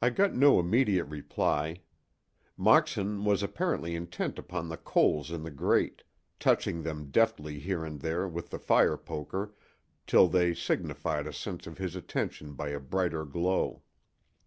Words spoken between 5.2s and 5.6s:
in the